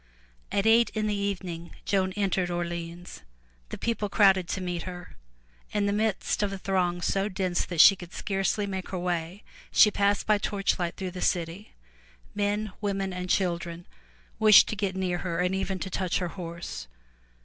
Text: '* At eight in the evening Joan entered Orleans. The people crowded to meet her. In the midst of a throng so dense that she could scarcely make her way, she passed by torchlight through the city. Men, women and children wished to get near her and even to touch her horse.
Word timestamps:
'* 0.29 0.41
At 0.51 0.65
eight 0.65 0.89
in 0.95 1.05
the 1.05 1.13
evening 1.15 1.75
Joan 1.85 2.11
entered 2.13 2.49
Orleans. 2.49 3.21
The 3.69 3.77
people 3.77 4.09
crowded 4.09 4.47
to 4.47 4.59
meet 4.59 4.81
her. 4.81 5.15
In 5.73 5.85
the 5.85 5.93
midst 5.93 6.41
of 6.41 6.51
a 6.51 6.57
throng 6.57 7.03
so 7.03 7.29
dense 7.29 7.67
that 7.67 7.79
she 7.79 7.95
could 7.95 8.11
scarcely 8.11 8.65
make 8.65 8.89
her 8.89 8.97
way, 8.97 9.43
she 9.71 9.91
passed 9.91 10.25
by 10.25 10.39
torchlight 10.39 10.95
through 10.97 11.11
the 11.11 11.21
city. 11.21 11.75
Men, 12.33 12.73
women 12.81 13.13
and 13.13 13.29
children 13.29 13.85
wished 14.39 14.67
to 14.69 14.75
get 14.75 14.95
near 14.95 15.19
her 15.19 15.37
and 15.39 15.53
even 15.53 15.77
to 15.77 15.89
touch 15.91 16.17
her 16.17 16.29
horse. 16.29 16.87